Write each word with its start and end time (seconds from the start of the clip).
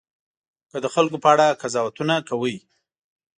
که 0.71 0.77
د 0.83 0.85
خلکو 0.95 1.17
په 1.23 1.27
اړه 1.33 1.57
قضاوتونه 1.61 2.15
کوئ. 2.29 2.55